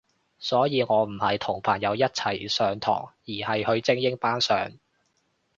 [0.39, 4.71] 所以我唔係同朋友一齊上堂，而係去精英班上